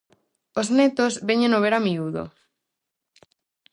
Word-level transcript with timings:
Os 0.59 0.67
netos 0.79 1.13
véñeno 1.27 1.57
ver 1.63 1.73
a 1.75 1.81
miúdo. 1.85 2.23